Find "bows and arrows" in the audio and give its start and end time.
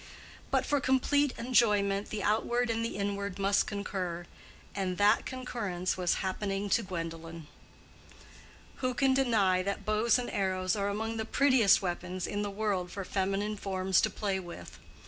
9.85-10.75